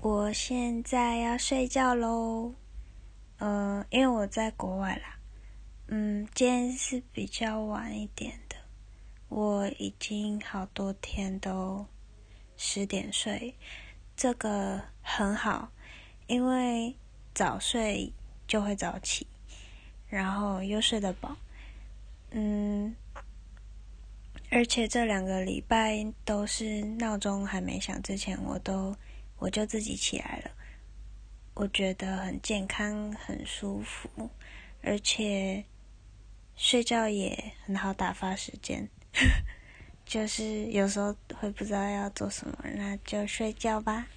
[0.00, 2.54] 我现在要睡觉喽。
[3.38, 5.18] 呃，因为我在国外啦。
[5.88, 8.54] 嗯，今天是比较晚一点的。
[9.28, 11.84] 我已经好多天都
[12.56, 13.52] 十点睡，
[14.16, 15.72] 这个很好，
[16.28, 16.94] 因为
[17.34, 18.12] 早睡
[18.46, 19.26] 就会早起，
[20.06, 21.36] 然后又睡得饱。
[22.30, 22.94] 嗯，
[24.48, 28.94] 而且这两个礼拜都是闹钟还没响之前，我都。
[29.38, 30.50] 我就自己起来了，
[31.54, 34.30] 我觉得很健康，很舒服，
[34.82, 35.64] 而且
[36.56, 38.88] 睡觉也很好打发时间。
[40.04, 44.08] 就是有时候会不知道要做什么，那就睡觉吧。